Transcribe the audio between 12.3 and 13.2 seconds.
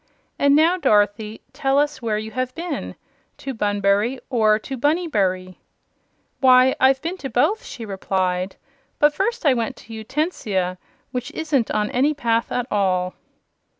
at all."